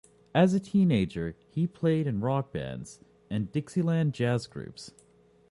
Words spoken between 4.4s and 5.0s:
groups.